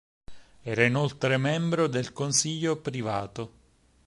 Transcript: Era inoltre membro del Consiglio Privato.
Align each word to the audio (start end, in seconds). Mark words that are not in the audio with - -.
Era 0.63 0.83
inoltre 0.83 1.37
membro 1.37 1.85
del 1.85 2.11
Consiglio 2.11 2.77
Privato. 2.81 3.51